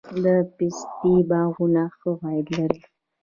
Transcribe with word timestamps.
د 0.23 0.25
پستې 0.55 1.13
باغونه 1.29 1.83
ښه 1.97 2.11
عاید 2.23 2.47
لري؟ 2.57 2.81